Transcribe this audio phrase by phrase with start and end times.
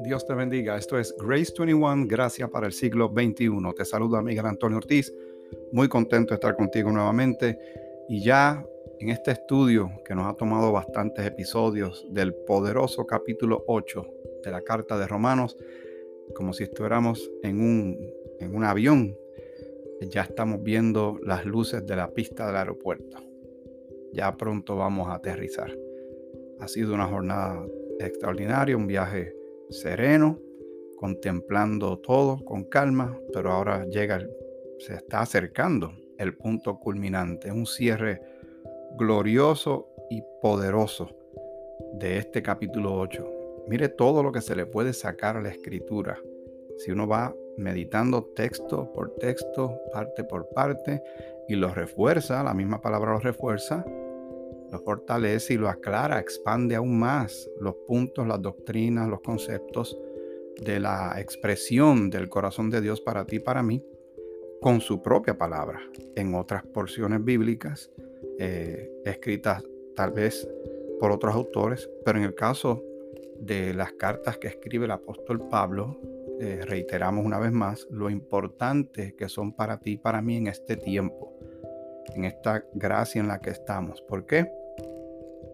[0.00, 0.76] Dios te bendiga.
[0.76, 3.50] Esto es Grace 21, Gracia para el siglo XXI.
[3.76, 5.12] Te saluda Miguel Antonio Ortiz.
[5.70, 7.58] Muy contento de estar contigo nuevamente.
[8.08, 8.64] Y ya
[9.00, 14.06] en este estudio que nos ha tomado bastantes episodios del poderoso capítulo 8
[14.42, 15.58] de la Carta de Romanos,
[16.34, 19.14] como si estuviéramos en un, en un avión,
[20.00, 23.27] ya estamos viendo las luces de la pista del aeropuerto.
[24.12, 25.76] Ya pronto vamos a aterrizar.
[26.60, 27.64] Ha sido una jornada
[28.00, 29.34] extraordinaria, un viaje
[29.70, 30.38] sereno,
[30.96, 34.26] contemplando todo con calma, pero ahora llega,
[34.78, 38.20] se está acercando el punto culminante, un cierre
[38.96, 41.08] glorioso y poderoso
[41.94, 43.64] de este capítulo 8.
[43.68, 46.18] Mire todo lo que se le puede sacar a la escritura.
[46.78, 51.02] Si uno va meditando texto por texto, parte por parte,
[51.48, 53.84] y lo refuerza, la misma palabra lo refuerza,
[54.70, 59.98] lo fortalece y lo aclara, expande aún más los puntos, las doctrinas, los conceptos
[60.62, 63.82] de la expresión del corazón de Dios para ti y para mí
[64.60, 65.80] con su propia palabra.
[66.16, 67.90] En otras porciones bíblicas,
[68.38, 69.62] eh, escritas
[69.94, 70.48] tal vez
[70.98, 72.82] por otros autores, pero en el caso
[73.40, 76.00] de las cartas que escribe el apóstol Pablo,
[76.40, 80.48] eh, reiteramos una vez más lo importante que son para ti y para mí en
[80.48, 81.37] este tiempo,
[82.14, 84.02] en esta gracia en la que estamos.
[84.02, 84.50] ¿Por qué?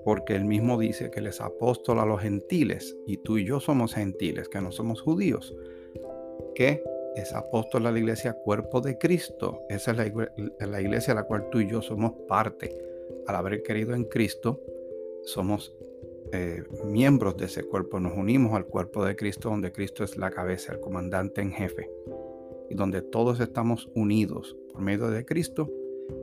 [0.05, 3.59] porque él mismo dice que él es apóstol a los gentiles y tú y yo
[3.59, 5.57] somos gentiles, que no somos judíos,
[6.55, 6.85] que
[7.17, 9.63] es apóstol a la iglesia cuerpo de Cristo.
[9.69, 12.77] Esa es la, iglesia a la cual tú y yo somos parte.
[13.27, 14.61] Al haber querido en Cristo,
[15.23, 15.75] somos
[16.33, 20.31] eh, miembros de ese cuerpo, nos unimos al cuerpo de Cristo, donde Cristo es la
[20.31, 21.91] cabeza, el comandante en jefe,
[22.69, 25.71] y donde todos estamos unidos por medio de Cristo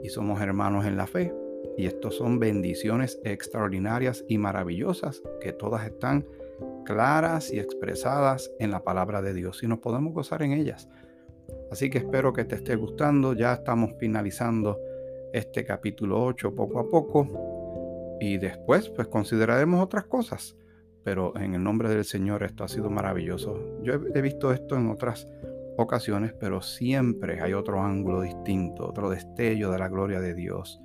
[0.03, 1.33] y somos hermanos en la fe,
[1.77, 6.25] y estos son bendiciones extraordinarias y maravillosas que todas están
[6.85, 10.89] claras y expresadas en la palabra de Dios y nos podemos gozar en ellas.
[11.72, 13.33] Así que espero que te esté gustando.
[13.33, 14.79] Ya estamos finalizando
[15.33, 20.57] este capítulo 8 poco a poco y después pues consideraremos otras cosas.
[21.03, 23.81] Pero en el nombre del Señor esto ha sido maravilloso.
[23.81, 25.27] Yo he visto esto en otras
[25.81, 30.81] ocasiones, pero siempre hay otro ángulo distinto, otro destello de la gloria de Dios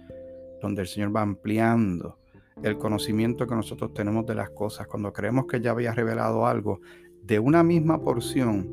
[0.60, 2.18] donde el Señor va ampliando
[2.62, 4.86] el conocimiento que nosotros tenemos de las cosas.
[4.86, 6.80] Cuando creemos que ya había revelado algo,
[7.22, 8.68] de una misma porción,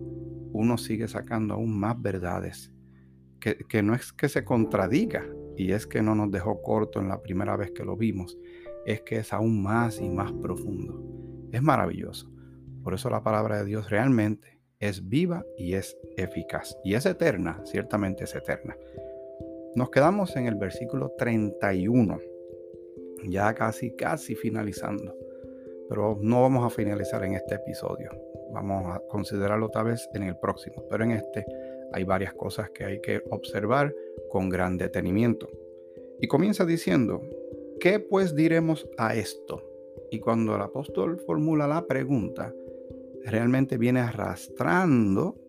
[0.54, 2.72] uno sigue sacando aún más verdades.
[3.40, 5.26] Que, no es que se contradiga
[5.58, 8.38] y es que no nos dejó corto en la primera vez que lo vimos,
[8.86, 11.04] es que es aún más y más profundo.
[11.52, 12.32] Es maravilloso.
[12.84, 14.53] Por eso la palabra de Dios realmente
[14.88, 16.78] es viva y es eficaz.
[16.84, 18.78] Y es eterna, ciertamente es eterna.
[19.76, 22.20] Nos quedamos en el versículo 31,
[23.30, 25.16] ya casi, casi finalizando.
[25.88, 28.12] Pero no vamos a finalizar en este episodio.
[28.52, 30.84] Vamos a considerarlo tal vez en el próximo.
[30.90, 31.46] Pero en este
[31.94, 33.96] hay varias cosas que hay que observar
[34.30, 35.48] con gran detenimiento.
[36.20, 37.22] Y comienza diciendo,
[37.80, 39.64] ¿qué pues diremos a esto?
[40.12, 42.54] Y cuando el apóstol formula la pregunta,
[43.26, 45.44] realmente viene arrastrando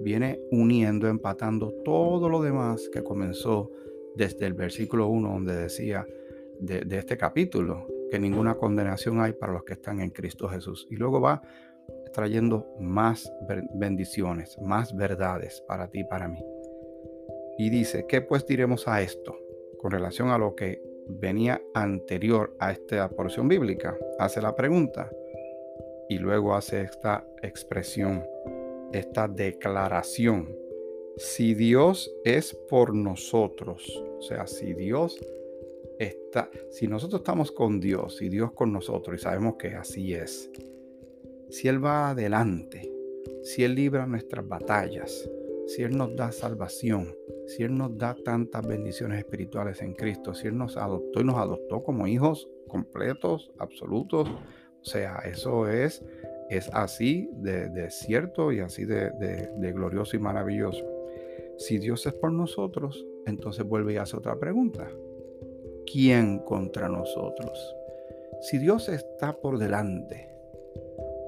[0.00, 3.70] viene uniendo, empatando todo lo demás que comenzó
[4.14, 6.06] desde el versículo 1, donde decía
[6.60, 10.86] de, este capítulo que ninguna condenación hay para los que están en Cristo Jesús.
[10.90, 11.42] Y luego va
[12.12, 13.30] trayendo más
[13.74, 16.42] bendiciones, más verdades para ti y para mí.
[17.58, 19.36] Y dice, ¿qué pues diremos a esto
[19.78, 23.96] con relación a lo que venía anterior a esta porción bíblica?
[24.18, 25.10] Hace la pregunta
[26.08, 28.22] y luego hace esta expresión
[28.98, 30.56] esta declaración.
[31.16, 35.18] Si Dios es por nosotros, o sea, si Dios
[35.98, 40.50] está, si nosotros estamos con Dios y Dios con nosotros y sabemos que así es,
[41.50, 42.90] si Él va adelante,
[43.42, 45.28] si Él libra nuestras batallas,
[45.66, 47.14] si Él nos da salvación,
[47.46, 51.36] si Él nos da tantas bendiciones espirituales en Cristo, si Él nos adoptó y nos
[51.36, 54.28] adoptó como hijos completos, absolutos,
[54.84, 56.04] o sea, eso es
[56.50, 60.84] es así de, cierto y así de, de, glorioso y maravilloso.
[61.56, 64.88] Si Dios es por nosotros, entonces vuelve y hace otra pregunta.
[65.90, 67.76] ¿Quién contra nosotros?
[68.40, 70.28] Si Dios está por delante,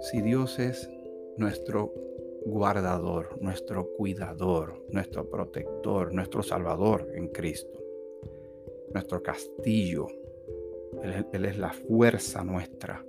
[0.01, 0.91] si Dios es
[1.37, 1.93] nuestro
[2.45, 7.81] guardador, nuestro cuidador, nuestro protector, nuestro salvador en Cristo,
[8.93, 10.07] nuestro castillo,
[11.33, 13.05] él es la fuerza nuestra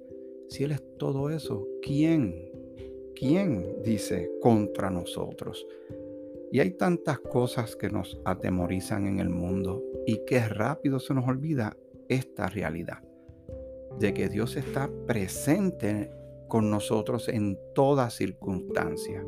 [0.50, 2.52] si Él es todo eso, ¿quién?
[3.16, 5.66] ¿Quién dice contra nosotros?
[6.52, 11.28] Y hay tantas cosas que nos atemorizan en el mundo y que rápido se nos
[11.28, 11.76] olvida
[12.08, 13.04] esta realidad.
[14.00, 16.12] de que Dios está presente
[16.48, 19.26] con nosotros en toda circunstancia.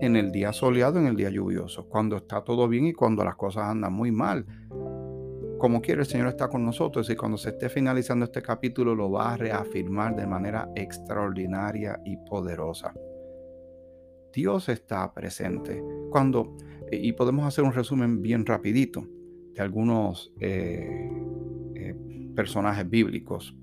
[0.00, 3.34] En el día soleado, en el día lluvioso, cuando está todo bien y cuando las
[3.34, 4.46] cosas andan muy mal.
[5.58, 9.10] Como quiere el Señor está con nosotros y cuando se esté finalizando este capítulo lo
[9.10, 12.94] va a reafirmar de manera extraordinaria y poderosa.
[14.32, 15.82] Dios está presente.
[16.10, 16.56] Cuando,
[16.92, 19.04] y podemos hacer un resumen bien rapidito
[19.52, 21.10] de algunos eh,
[21.74, 21.94] eh,
[22.36, 23.56] personajes bíblicos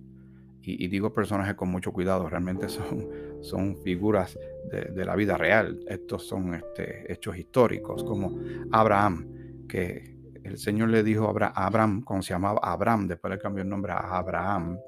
[0.62, 3.08] y, digo personajes con mucho cuidado, realmente son,
[3.42, 4.38] son figuras
[4.70, 8.40] de, la vida real, estos son este, hechos históricos, como
[8.72, 9.28] Abraham,
[9.70, 10.15] que
[10.48, 13.92] el Señor le dijo a Abraham, cuando se llamaba Abraham, después le cambió el nombre
[13.94, 14.80] a Abraham,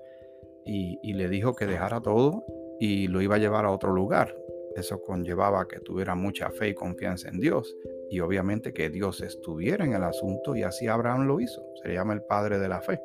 [0.65, 2.43] y, y le dijo que dejara todo
[2.79, 4.35] y lo iba a llevar a otro lugar.
[4.75, 7.75] Eso conllevaba que tuviera mucha fe y confianza en Dios
[8.09, 11.63] y obviamente que Dios estuviera en el asunto y así Abraham lo hizo.
[11.83, 12.99] Se llama el padre de la fe.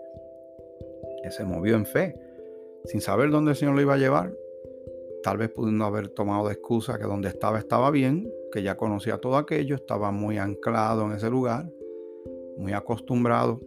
[1.22, 2.14] Que se movió en fe
[2.84, 4.34] sin saber dónde el Señor lo iba a llevar,
[5.22, 9.18] tal vez pudiendo haber tomado de excusa que donde estaba estaba bien, que ya conocía
[9.18, 11.70] todo aquello, estaba muy anclado en ese lugar,
[12.56, 13.60] muy acostumbrado,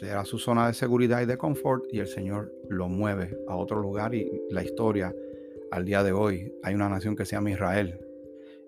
[0.00, 3.80] era su zona de seguridad y de confort y el Señor lo mueve a otro
[3.80, 5.14] lugar y la historia
[5.70, 8.00] al día de hoy hay una nación que se llama Israel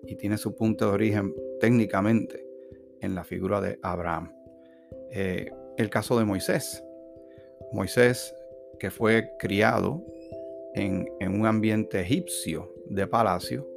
[0.05, 2.45] y tiene su punto de origen técnicamente
[3.01, 4.31] en la figura de Abraham.
[5.11, 6.83] Eh, el caso de Moisés.
[7.71, 8.35] Moisés
[8.79, 10.03] que fue criado
[10.73, 13.67] en, un ambiente egipcio de palacio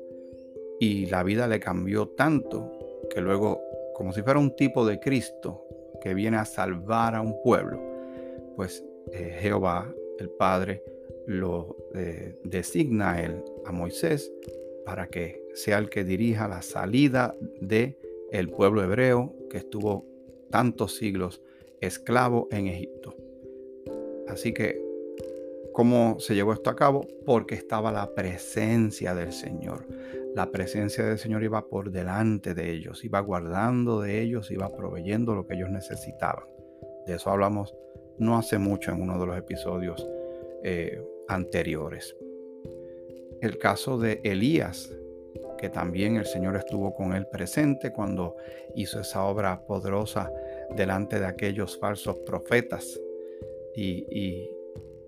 [0.81, 2.73] y la vida le cambió tanto
[3.11, 3.62] que luego,
[3.96, 5.64] como si fuera un tipo de Cristo
[6.02, 7.81] que viene a salvar a un pueblo,
[8.54, 10.84] pues eh, Jehová, el Padre,
[11.26, 14.31] lo eh, designa a él, a Moisés,
[14.84, 17.98] para que sea el que dirija la salida de
[18.32, 20.04] el pueblo hebreo que estuvo
[20.50, 21.40] tantos siglos
[21.81, 23.16] esclavo en Egipto.
[24.28, 24.78] Así que
[25.76, 27.06] ¿Cómo se llevó esto a cabo?
[27.26, 29.87] Porque estaba la presencia del Señor.
[30.34, 35.34] La presencia del Señor iba por delante de ellos, iba guardando de ellos, iba proveyendo
[35.34, 36.46] lo que ellos necesitaban.
[37.06, 37.75] De eso hablamos
[38.17, 40.08] no hace mucho en uno de los episodios
[40.64, 42.17] eh, anteriores.
[43.43, 44.90] El caso de Elías,
[45.58, 48.34] que también el Señor estuvo con él presente cuando
[48.75, 50.32] hizo esa obra poderosa
[50.75, 52.99] delante de aquellos falsos profetas
[53.75, 54.49] y,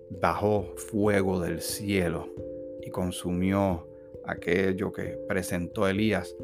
[0.09, 2.29] bajó fuego del cielo
[2.81, 3.87] y consumió
[4.25, 6.35] aquello que presentó Elías,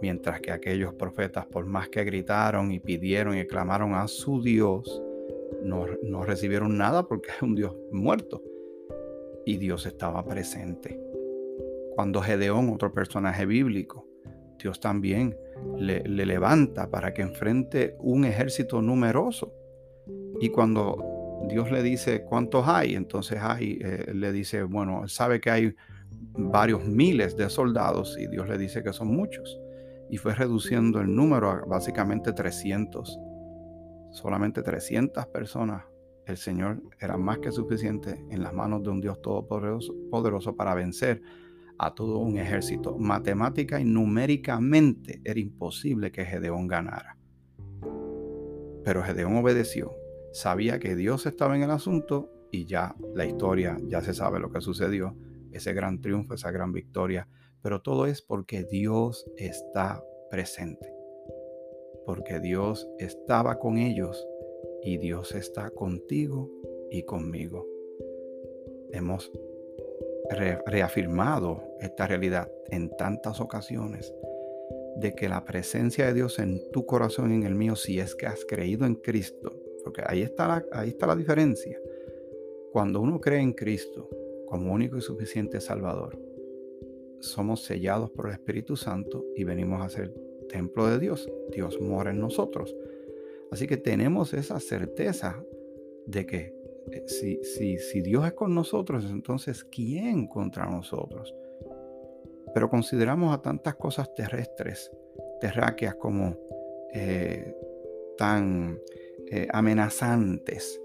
[0.00, 5.02] mientras que aquellos profetas, por más que gritaron y pidieron y clamaron a su Dios,
[5.62, 8.42] no, no recibieron nada porque es un Dios muerto.
[9.44, 11.00] Y Dios estaba presente.
[11.94, 14.06] Cuando Gedeón, otro personaje bíblico,
[14.58, 15.36] Dios también
[15.76, 19.54] le, le levanta para que enfrente un ejército numeroso.
[20.40, 21.07] Y cuando
[21.46, 25.74] Dios le dice cuántos hay, entonces hay, eh, le dice, bueno, sabe que hay
[26.10, 29.58] varios miles de soldados y Dios le dice que son muchos.
[30.10, 33.18] Y fue reduciendo el número a básicamente 300.
[34.10, 35.84] Solamente 300 personas.
[36.26, 40.74] El Señor era más que suficiente en las manos de un Dios todopoderoso poderoso para
[40.74, 41.22] vencer
[41.78, 42.96] a todo un ejército.
[42.98, 47.16] Matemática y numéricamente era imposible que Gedeón ganara.
[48.84, 49.97] Pero Gedeón obedeció
[50.38, 54.52] sabía que Dios estaba en el asunto y ya la historia, ya se sabe lo
[54.52, 55.16] que sucedió,
[55.50, 57.28] ese gran triunfo, esa gran victoria,
[57.60, 60.94] pero todo es porque Dios está presente,
[62.06, 64.24] porque Dios estaba con ellos
[64.84, 66.48] y Dios está contigo
[66.88, 67.66] y conmigo.
[68.92, 69.32] Hemos
[70.66, 74.14] reafirmado esta realidad en tantas ocasiones
[74.98, 78.14] de que la presencia de Dios en tu corazón y en el mío, si es
[78.14, 81.80] que has creído en Cristo, porque ahí está, la, ahí está la diferencia.
[82.72, 84.06] Cuando uno cree en Cristo
[84.46, 86.20] como único y suficiente Salvador,
[87.20, 90.12] somos sellados por el Espíritu Santo y venimos a ser
[90.50, 91.26] templo de Dios.
[91.54, 92.76] Dios mora en nosotros.
[93.50, 95.42] Así que tenemos esa certeza
[96.04, 96.54] de que
[96.92, 101.34] eh, si, si, si Dios es con nosotros, entonces ¿quién contra nosotros?
[102.52, 104.92] Pero consideramos a tantas cosas terrestres,
[105.40, 106.36] terráqueas como
[106.92, 107.54] eh,
[108.18, 108.78] tan
[109.30, 110.80] eh, amenazantes,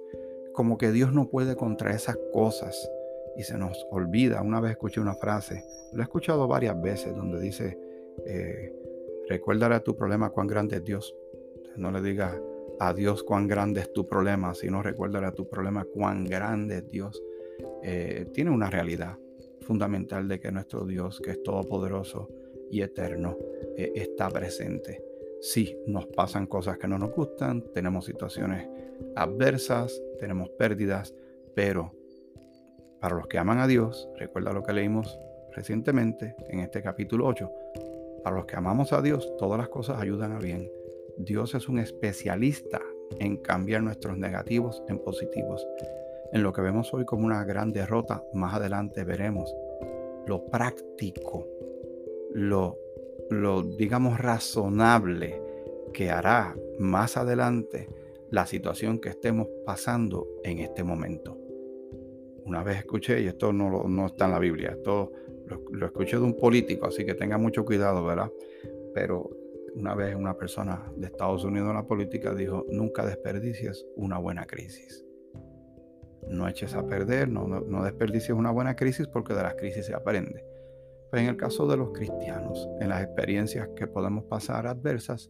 [0.53, 2.89] como que Dios no puede contra esas cosas
[3.37, 4.41] y se nos olvida.
[4.41, 7.77] Una vez escuché una frase, lo he escuchado varias veces, donde dice,
[8.25, 8.73] eh,
[9.29, 11.15] recuérdale a tu problema cuán grande es Dios.
[11.77, 12.35] No le digas
[12.79, 16.89] a Dios cuán grande es tu problema, sino recuérdale a tu problema cuán grande es
[16.89, 17.23] Dios.
[17.81, 19.17] Eh, tiene una realidad
[19.61, 22.29] fundamental de que nuestro Dios, que es todopoderoso
[22.69, 23.37] y eterno,
[23.77, 25.12] está presente
[25.43, 28.65] sí, nos pasan cosas que no nos gustan, tenemos situaciones
[29.15, 31.13] adversas, tenemos pérdidas,
[31.53, 31.91] pero
[33.01, 35.19] para los que aman a Dios, recuerda lo que leímos
[35.51, 37.51] recientemente en este capítulo 8,
[38.23, 40.71] para los que amamos a Dios, todas las cosas ayudan a bien.
[41.17, 42.81] Dios es un especialista
[43.19, 45.67] en cambiar nuestros negativos en positivos.
[46.31, 49.53] En lo que vemos hoy como una gran derrota, más adelante veremos
[50.25, 51.45] lo práctico,
[52.31, 52.77] lo,
[53.29, 55.41] lo digamos razonable
[55.93, 57.87] que hará más adelante
[58.29, 61.37] la situación que estemos pasando en este momento.
[62.45, 65.11] Una vez escuché, y esto no, no está en la Biblia, esto
[65.71, 68.31] lo, escuché de un político, así que tenga mucho cuidado, ¿verdad?
[68.93, 69.29] Pero
[69.75, 74.45] una vez una persona de Estados Unidos en la política dijo, nunca desperdicies una buena
[74.45, 75.05] crisis.
[76.29, 79.93] No eches a perder, no, no, desperdicies una buena crisis porque de las crisis se
[79.93, 80.43] aprende.
[81.13, 85.29] Pues en el caso de los cristianos, en las experiencias que podemos pasar adversas,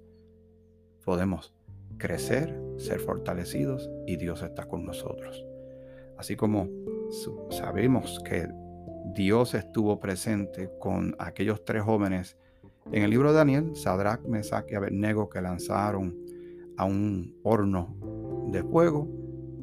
[1.03, 1.53] podemos
[1.97, 5.45] crecer, ser fortalecidos y Dios está con nosotros.
[6.17, 6.69] Así como
[7.49, 8.47] sabemos que
[9.13, 12.37] Dios estuvo presente con aquellos tres jóvenes
[12.93, 16.17] en el libro de Daniel, Sadrach, Mesach y Abednego que lanzaron
[16.77, 17.93] a un horno
[18.53, 19.09] de fuego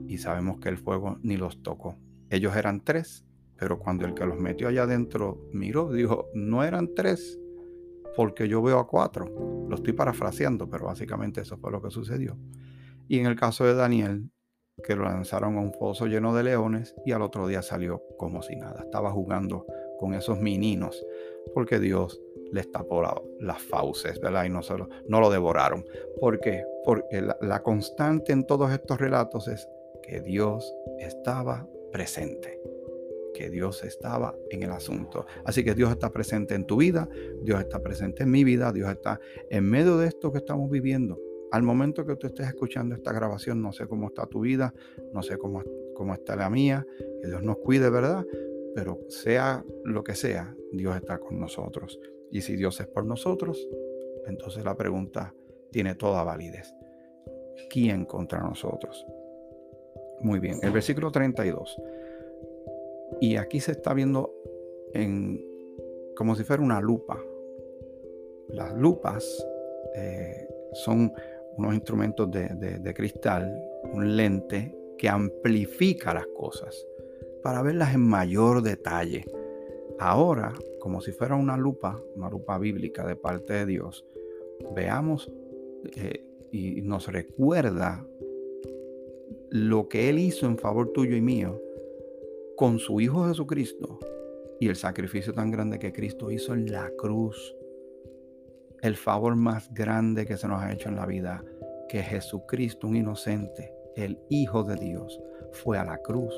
[0.07, 1.97] y sabemos que el fuego ni los tocó.
[2.29, 3.25] Ellos eran tres,
[3.61, 7.39] pero cuando el que los metió allá adentro miró, dijo, no eran tres,
[8.17, 9.67] porque yo veo a cuatro.
[9.69, 12.39] Lo estoy parafraseando, pero básicamente eso fue lo que sucedió.
[13.07, 14.31] Y en el caso de Daniel,
[14.83, 18.41] que lo lanzaron a un foso lleno de leones y al otro día salió como
[18.41, 18.81] si nada.
[18.81, 19.67] Estaba jugando
[19.99, 21.05] con esos meninos,
[21.53, 22.19] porque Dios
[22.53, 23.03] les tapó
[23.41, 24.47] las fauces, ¿verdad?
[24.47, 25.85] Y no, solo, no lo devoraron.
[26.19, 26.65] ¿Por qué?
[26.83, 29.69] Porque la, constante en todos estos relatos es
[30.03, 32.59] que Dios estaba presente
[33.49, 35.25] Dios estaba en el asunto.
[35.45, 37.09] Así que Dios está presente en tu vida,
[37.43, 39.19] Dios está presente en mi vida, Dios está
[39.49, 41.19] en medio de esto que estamos viviendo.
[41.53, 44.75] Al momento que tú estés escuchando esta grabación, no sé cómo está tu vida,
[45.13, 45.63] no sé cómo,
[45.95, 46.87] cómo está la mía,
[47.21, 48.25] que Dios nos cuide, ¿verdad?
[48.75, 51.99] Pero sea lo que sea, Dios está con nosotros.
[52.31, 53.69] Y si Dios es por nosotros,
[54.27, 55.35] entonces la pregunta
[55.73, 56.73] tiene toda validez.
[57.69, 59.05] ¿Quién contra nosotros?
[60.21, 61.81] Muy bien, el versículo 32.
[63.21, 64.35] Y aquí se está viendo
[64.93, 65.45] en,
[66.17, 67.19] como si fuera una lupa.
[68.49, 69.47] Las lupas
[69.95, 71.13] eh, son
[71.57, 72.49] unos instrumentos de,
[72.81, 73.53] de cristal,
[73.93, 76.87] un lente que amplifica las cosas
[77.43, 79.25] para verlas en mayor detalle.
[79.99, 84.05] Ahora, como si fuera una lupa, una lupa bíblica de parte de Dios,
[84.75, 85.31] veamos
[85.97, 88.07] eh, y nos recuerda
[89.51, 91.61] lo que Él hizo en favor tuyo y mío
[92.61, 93.99] con su Hijo Jesucristo
[94.61, 97.57] y el sacrificio tan grande que Cristo hizo en la cruz.
[98.83, 101.43] El favor más grande que se nos ha hecho en la vida,
[101.89, 105.19] que Jesucristo, un inocente, el Hijo de Dios,
[105.53, 106.35] fue a la cruz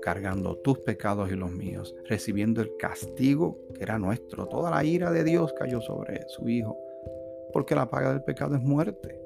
[0.00, 4.46] cargando tus pecados y los míos, recibiendo el castigo que era nuestro.
[4.46, 6.78] Toda la ira de Dios cayó sobre su Hijo,
[7.52, 9.20] porque la paga del pecado es muerte.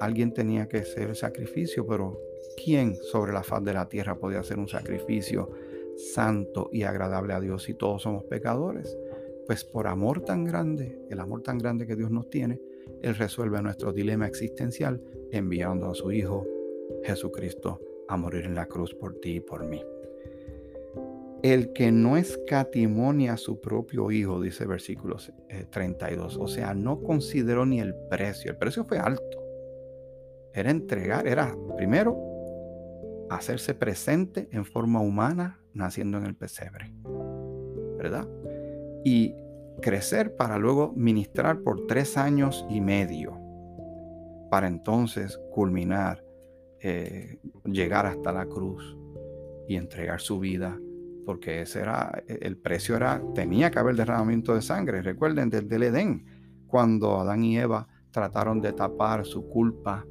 [0.00, 2.29] Alguien tenía que hacer el sacrificio, pero
[2.62, 5.50] ¿quién sobre la faz de la tierra podía hacer un sacrificio
[5.96, 8.96] santo y agradable a Dios si todos somos pecadores?
[9.46, 12.60] Pues por amor tan grande, el amor tan grande que Dios nos tiene,
[13.02, 16.46] Él resuelve nuestro dilema existencial enviando a su Hijo
[17.02, 19.82] Jesucristo a morir en la cruz por ti y por mí.
[21.42, 25.16] El que no escatimonia a su propio hijo, dice versículo
[25.70, 29.42] 32, o sea, no consideró ni el precio, el precio fue alto.
[30.52, 32.29] Era entregar, era primero
[33.30, 36.92] hacerse presente en forma humana, naciendo en el pesebre,
[37.96, 38.28] ¿verdad?
[39.04, 39.34] Y
[39.80, 43.38] crecer para luego ministrar por tres años y medio,
[44.50, 46.24] para entonces culminar
[46.80, 48.96] eh, llegar hasta la cruz
[49.68, 50.78] y entregar su vida,
[51.24, 55.02] porque ese era, e, el precio era, tenía que haber derramamiento de sangre.
[55.02, 56.26] Recuerden desde el Edén,
[56.66, 60.04] cuando Adán y Eva trataron de tapar su culpa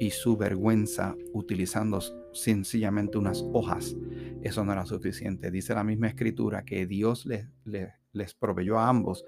[0.00, 2.00] y su vergüenza utilizando
[2.34, 3.96] sencillamente unas hojas.
[4.42, 5.50] Eso no era suficiente.
[5.50, 9.24] Dice la misma escritura que Dios les, les, les proveyó a ambos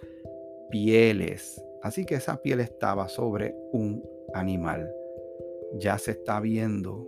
[0.71, 1.63] pieles.
[1.83, 4.03] Así que esa piel estaba sobre un
[4.35, 4.91] animal
[5.75, 7.07] ya se está viendo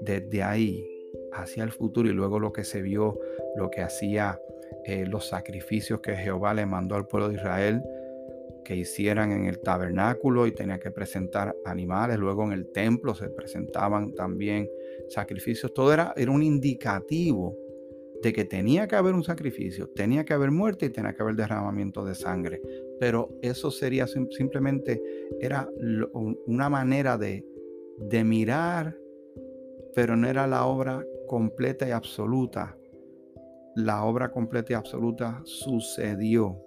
[0.00, 0.86] desde ahí
[1.32, 3.18] hacia el futuro y luego lo que se vio,
[3.56, 4.40] lo que hacía
[4.84, 7.82] eh, los sacrificios que Jehová le mandó al pueblo de Israel
[8.64, 13.28] que hicieran en el tabernáculo y tenía que presentar animales, luego en el templo se
[13.28, 14.68] presentaban también
[15.08, 17.56] sacrificios, todo era, era un indicativo
[18.22, 21.36] de que tenía que haber un sacrificio, tenía que haber muerte y tenía que haber
[21.36, 22.60] derramamiento de sangre,
[22.98, 25.02] pero eso sería simplemente,
[25.40, 25.68] era
[26.46, 27.44] una manera de,
[27.98, 28.96] de mirar,
[29.94, 32.76] pero no era la obra completa y absoluta.
[33.76, 36.60] La obra completa y absoluta sucedió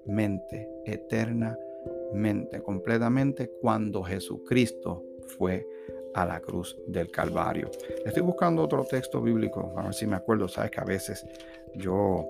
[0.00, 5.66] perfectamente, eternamente, completamente cuando Jesucristo fue
[6.14, 7.70] a la cruz del Calvario.
[8.04, 11.24] Estoy buscando otro texto bíblico, a ver si me acuerdo, sabes que a veces
[11.74, 12.26] yo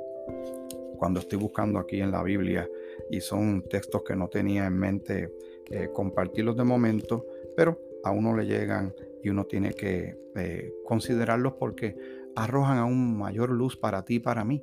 [0.99, 2.69] cuando estoy buscando aquí en la Biblia
[3.11, 5.33] y son textos que no tenía en mente
[5.71, 11.55] eh, compartirlos de momento, pero a uno le llegan y uno tiene que eh, considerarlos
[11.55, 11.97] porque
[12.37, 14.63] arrojan aún mayor luz para ti y para mí,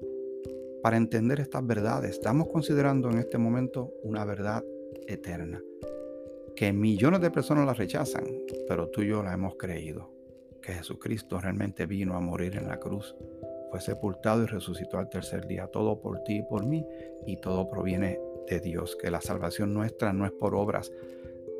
[0.87, 2.11] para entender estas verdades.
[2.11, 4.63] Estamos considerando en este momento una verdad
[5.05, 5.61] eterna,
[6.55, 8.23] que millones de personas la rechazan,
[8.69, 10.09] pero tú y yo la hemos creído,
[10.61, 13.17] que Jesucristo realmente vino a morir en la cruz,
[13.69, 16.85] fue sepultado y resucitó al tercer día, todo por ti y por mí,
[17.25, 18.17] y todo proviene
[18.49, 20.89] de Dios, que la salvación nuestra no es por obras,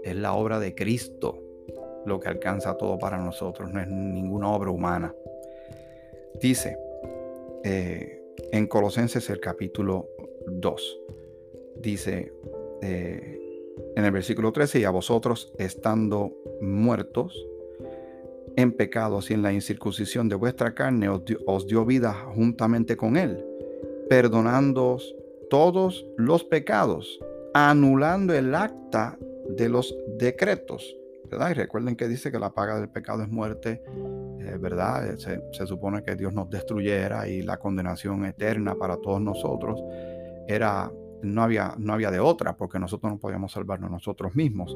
[0.06, 1.44] es la obra de Cristo
[2.06, 5.14] lo que alcanza todo para nosotros, no es ninguna obra humana.
[6.40, 6.78] Dice
[7.66, 8.17] eh,
[8.52, 10.08] en Colosenses el capítulo
[10.48, 11.00] 2,
[11.82, 12.34] dice
[12.82, 13.38] eh,
[13.96, 17.48] en el versículo 13, y a vosotros estando muertos
[18.56, 23.46] en pecados y en la incircuncisión de vuestra carne, os dio, vida juntamente con él,
[24.10, 25.16] perdonándoos
[25.50, 27.20] todos los pecados,
[27.54, 29.18] anulando el acta
[29.50, 30.96] de los decretos.
[31.30, 31.52] ¿verdad?
[31.52, 33.84] Y recuerden que dice que la paga del pecado es muerte,
[34.48, 35.14] eh, ¿verdad?
[35.14, 35.18] Eh,
[35.52, 39.84] se, supone que Dios nos destruyera y la condenación eterna para todos nosotros
[40.48, 44.76] era, no había, no había de otra, porque nosotros no podíamos salvarnos nosotros mismos.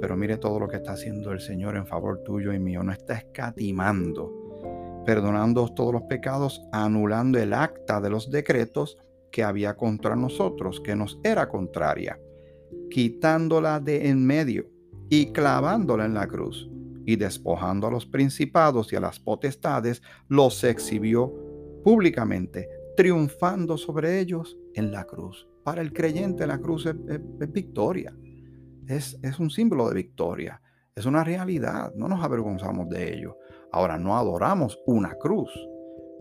[0.00, 2.82] Pero mire todo lo que está haciendo el Señor en favor tuyo y mío.
[2.82, 8.98] No está escatimando, perdonando todos los pecados, anulando el acta de los decretos
[9.32, 12.18] que había contra nosotros, que nos era contraria,
[12.90, 14.66] quitándola de en medio
[15.10, 16.70] y clavándola en la cruz
[17.08, 21.32] y despojando a los principados y a las potestades, los exhibió
[21.82, 25.48] públicamente, triunfando sobre ellos en la cruz.
[25.64, 26.96] Para el creyente la cruz es,
[27.50, 28.14] victoria,
[28.86, 30.60] es, es un símbolo de victoria,
[30.94, 33.38] es una realidad, no nos avergonzamos de ello.
[33.72, 35.50] Ahora, no adoramos una cruz,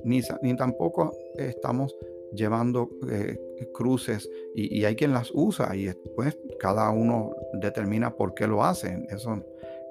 [0.06, 1.94] ni, ni tampoco estamos
[2.34, 3.38] llevando eh,
[3.74, 9.06] cruces y, hay quien las usa y después cada uno determina por qué lo hacen.
[9.10, 9.44] Eso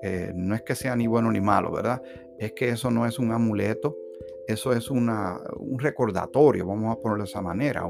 [0.02, 2.02] eh, no es que sea ni bueno ni malo, ¿verdad?
[2.38, 3.96] Es que eso no es un amuleto,
[4.46, 7.86] eso es una, un recordatorio, vamos a ponerlo de esa manera,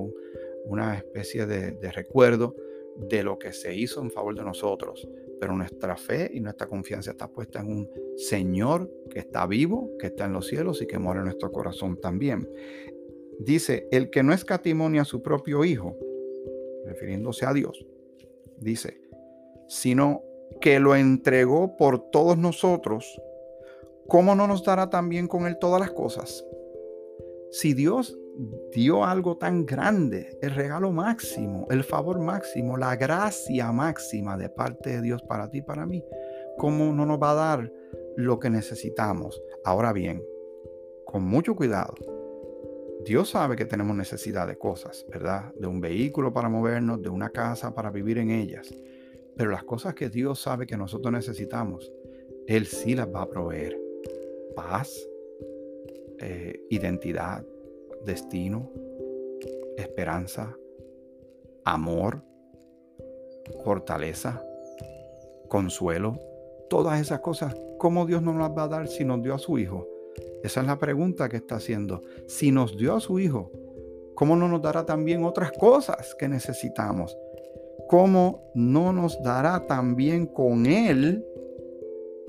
[0.64, 2.55] una especie de, de recuerdo
[2.97, 5.07] de lo que se hizo en favor de nosotros.
[5.38, 10.07] Pero nuestra fe y nuestra confianza está puesta en un Señor que está vivo, que
[10.07, 12.49] está en los cielos y que mora en nuestro corazón también.
[13.38, 15.95] Dice, el que no escatimonia a su propio Hijo,
[16.87, 17.85] refiriéndose a Dios,
[18.59, 18.99] dice,
[19.69, 20.23] sino
[20.61, 23.20] que lo entregó por todos nosotros,
[24.09, 26.44] ¿cómo no nos dará también con él todas las cosas?
[27.50, 28.18] Si Dios
[28.72, 34.90] dio algo tan grande, el regalo máximo, el favor máximo, la gracia máxima de parte
[34.90, 36.04] de Dios para ti y para mí,
[36.59, 37.72] ¿cómo no nos va a dar
[38.16, 39.40] lo que necesitamos?
[39.64, 40.22] Ahora bien,
[41.04, 41.94] con mucho cuidado,
[43.04, 45.52] Dios sabe que tenemos necesidad de cosas, ¿verdad?
[45.54, 48.74] De un vehículo para movernos, de una casa para vivir en ellas.
[49.37, 51.92] Pero las cosas que Dios sabe que nosotros necesitamos,
[52.46, 53.79] Él sí las va a proveer.
[54.55, 54.90] Paz,
[56.18, 57.44] eh, identidad,
[58.05, 58.70] destino,
[59.77, 60.57] esperanza,
[61.64, 62.22] amor,
[63.64, 64.42] fortaleza,
[65.49, 66.18] consuelo.
[66.70, 69.59] Todas esas cosas, ¿cómo Dios nos las va a dar si nos dio a su
[69.59, 69.87] Hijo?
[70.42, 72.01] Esa es la pregunta que está haciendo.
[72.27, 73.51] Si nos dio a su Hijo,
[74.14, 77.16] ¿cómo no nos dará también otras cosas que necesitamos?
[77.89, 81.25] ¿Cómo no nos dará también con Él,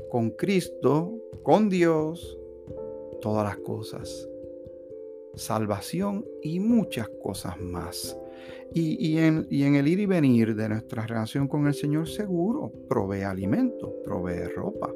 [0.09, 2.37] con Cristo, con Dios,
[3.21, 4.29] todas las cosas?
[5.35, 8.17] Salvación y muchas cosas más.
[8.73, 12.71] Y, en, y, en, el ir y venir de nuestra relación con el Señor, seguro
[12.87, 14.93] provee alimento, provee ropa,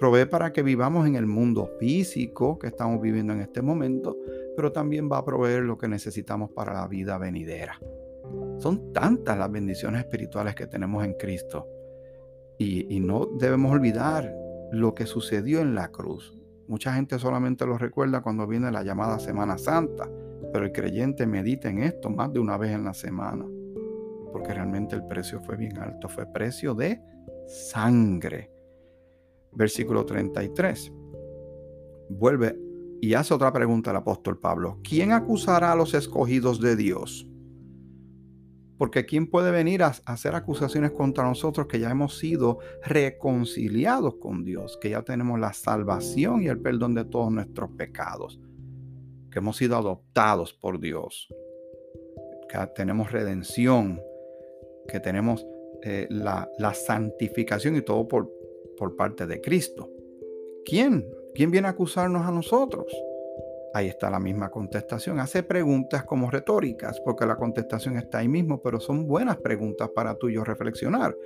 [0.00, 4.16] Provee para que vivamos en el mundo físico que estamos viviendo en este momento,
[4.56, 7.78] pero también va a proveer lo que necesitamos para la vida venidera.
[8.58, 11.66] Son tantas las bendiciones espirituales que tenemos en Cristo.
[12.58, 14.34] Y, no debemos olvidar
[14.70, 16.38] lo que sucedió en la cruz.
[16.68, 20.08] Mucha gente solamente lo recuerda cuando viene la llamada Semana Santa,
[20.52, 23.46] pero el creyente medita en esto más de una vez en la semana,
[24.30, 27.00] porque realmente el precio fue bien alto, fue precio de
[27.46, 28.50] sangre
[29.52, 30.92] versículo 33.
[32.08, 32.58] Vuelve
[33.00, 34.78] y hace otra pregunta al apóstol Pablo.
[34.82, 37.26] ¿Quién acusará a los escogidos de Dios?
[38.80, 44.42] Porque ¿quién puede venir a hacer acusaciones contra nosotros que ya hemos sido reconciliados con
[44.42, 48.40] Dios, que ya tenemos la salvación y el perdón de todos nuestros pecados?
[49.30, 51.28] que hemos sido adoptados por Dios,
[52.48, 54.00] que tenemos redención,
[54.88, 55.46] que tenemos
[55.82, 58.30] eh, la, santificación y todo por,
[58.76, 59.88] por parte de Cristo.
[60.64, 61.06] ¿Quién?
[61.34, 62.86] ¿Quién viene a acusarnos a nosotros?
[63.72, 65.20] Ahí está la misma contestación.
[65.20, 70.16] Hace preguntas como retóricas, porque la contestación está ahí mismo, pero son buenas preguntas para
[70.16, 71.16] tú y yo reflexionar.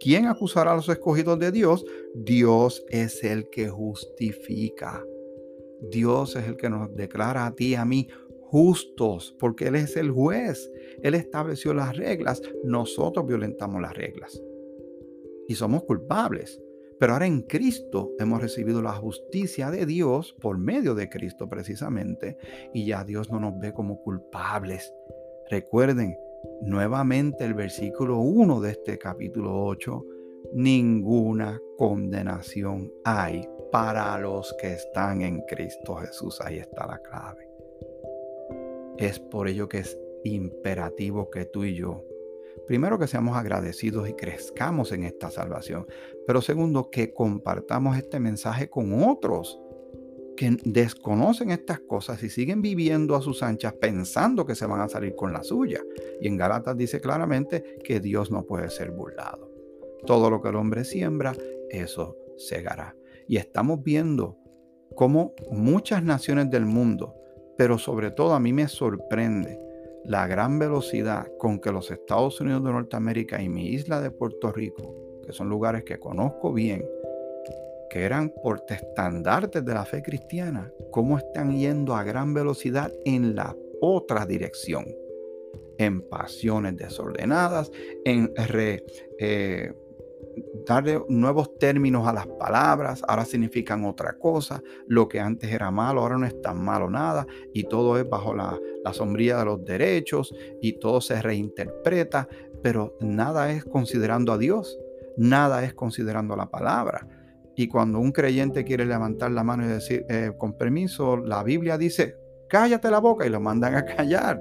[0.00, 1.84] ¿Quién acusará a los escogidos de Dios?
[2.14, 5.04] Dios es el que justifica.
[5.90, 8.08] Dios es el que nos declara a ti y a mí
[8.40, 10.70] justos, porque Él es el juez.
[11.02, 14.40] Él estableció las reglas, nosotros violentamos las reglas.
[15.48, 16.60] Y somos culpables.
[17.04, 22.38] Pero ahora en Cristo hemos recibido la justicia de Dios por medio de Cristo precisamente.
[22.72, 24.90] Y ya Dios no nos ve como culpables.
[25.50, 26.16] Recuerden
[26.62, 30.02] nuevamente el versículo 1 de este capítulo 8.
[30.54, 36.40] Ninguna condenación hay para los que están en Cristo Jesús.
[36.40, 37.50] Ahí está la clave.
[38.96, 42.02] Es por ello que es imperativo que tú y yo,
[42.66, 45.86] primero que seamos agradecidos y crezcamos en esta salvación,
[46.26, 49.60] pero segundo que compartamos este mensaje con otros
[50.36, 54.88] que desconocen estas cosas y siguen viviendo a sus anchas pensando que se van a
[54.88, 55.80] salir con la suya.
[56.20, 59.50] Y en Galatas dice claramente que Dios no puede ser burlado.
[60.06, 61.34] Todo lo que el hombre siembra,
[61.70, 62.96] eso segará.
[63.28, 64.36] Y estamos viendo
[64.96, 67.14] cómo muchas naciones del mundo,
[67.56, 69.58] pero sobre todo a mí me sorprende
[70.04, 74.52] la gran velocidad con que los Estados Unidos de Norteamérica y mi isla de Puerto
[74.52, 76.84] Rico, que son lugares que conozco bien,
[77.90, 83.56] que eran portestandartes de la fe cristiana, cómo están yendo a gran velocidad en la
[83.80, 84.84] otra dirección,
[85.78, 87.70] en pasiones desordenadas,
[88.04, 88.84] en re,
[89.18, 89.72] eh,
[90.66, 96.00] darle nuevos términos a las palabras, ahora significan otra cosa, lo que antes era malo,
[96.00, 99.64] ahora no es tan malo nada, y todo es bajo la, la sombrilla de los
[99.64, 102.28] derechos, y todo se reinterpreta,
[102.62, 104.78] pero nada es considerando a Dios,
[105.16, 107.06] nada es considerando la palabra.
[107.56, 111.78] Y cuando un creyente quiere levantar la mano y decir, eh, con permiso, la Biblia
[111.78, 112.16] dice,
[112.48, 114.40] cállate la boca y lo mandan a callar.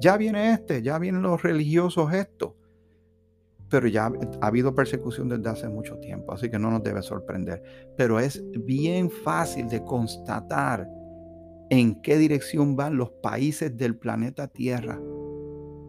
[0.00, 2.57] Ya viene este, ya vienen los religiosos estos
[3.68, 7.62] pero ya ha habido persecución desde hace mucho tiempo, así que no nos debe sorprender.
[7.96, 10.88] Pero es bien fácil de constatar
[11.70, 14.98] en qué dirección van los países del planeta Tierra,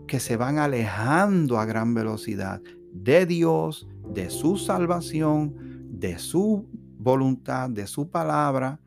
[0.08, 2.62] que se van alejando a gran velocidad
[2.92, 5.56] de Dios, de su salvación,
[6.00, 8.80] de su voluntad, de su palabra,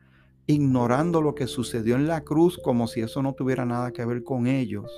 [0.45, 4.23] ignorando lo que sucedió en la cruz como si eso no tuviera nada que ver
[4.23, 4.91] con ellos.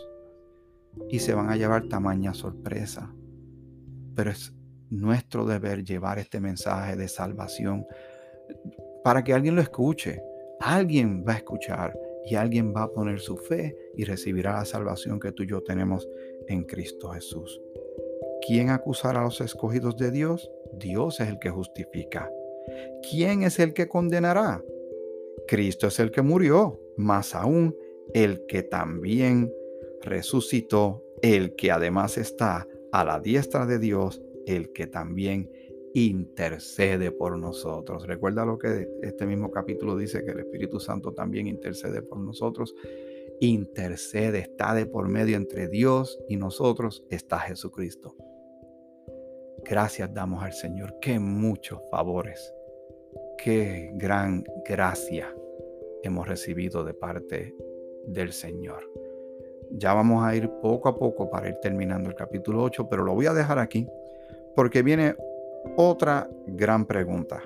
[1.10, 3.14] Y se van a llevar tamaña sorpresa
[4.16, 4.54] pero es
[4.90, 7.86] nuestro deber llevar este mensaje de salvación
[9.04, 10.22] para que alguien lo escuche.
[10.60, 15.20] Alguien va a escuchar y alguien va a poner su fe y recibirá la salvación
[15.20, 16.08] que tú y yo tenemos
[16.48, 17.62] en Cristo Jesús.
[18.46, 20.52] ¿Quién acusará a los escogidos de Dios?
[20.74, 22.30] Dios es el que justifica.
[23.10, 24.64] ¿Quién es el que condenará?
[25.48, 27.76] Cristo es el que murió, más aún
[28.14, 29.52] el que también
[30.02, 35.52] resucitó, el que además está a la diestra de Dios, el que también
[35.94, 38.08] intercede por nosotros.
[38.08, 42.74] Recuerda lo que este mismo capítulo dice, que el Espíritu Santo también intercede por nosotros.
[43.42, 48.16] Intercede, está de por medio entre Dios y nosotros, está Jesucristo.
[49.66, 52.54] Gracias damos al Señor, qué muchos favores,
[53.44, 55.36] qué gran gracia
[56.02, 57.54] hemos recibido de parte
[58.08, 58.90] del Señor.
[59.72, 63.14] Ya vamos a ir poco a poco para ir terminando el capítulo 8, pero lo
[63.14, 63.88] voy a dejar aquí
[64.56, 65.16] porque viene
[65.78, 67.42] otra gran pregunta.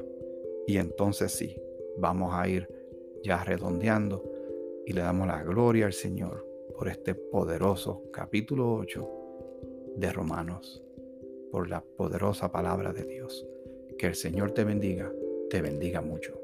[0.67, 1.60] Y entonces sí,
[1.97, 2.67] vamos a ir
[3.23, 4.23] ya redondeando
[4.86, 9.10] y le damos la gloria al Señor por este poderoso capítulo 8
[9.97, 10.84] de Romanos,
[11.51, 13.45] por la poderosa palabra de Dios.
[13.97, 15.12] Que el Señor te bendiga,
[15.49, 16.39] te bendiga mucho.